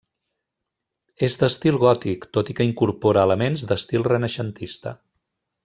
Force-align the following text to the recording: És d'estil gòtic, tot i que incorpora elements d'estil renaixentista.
És 1.27 1.35
d'estil 1.41 1.77
gòtic, 1.83 2.25
tot 2.39 2.51
i 2.53 2.57
que 2.61 2.67
incorpora 2.69 3.27
elements 3.29 3.67
d'estil 3.73 4.09
renaixentista. 4.11 4.97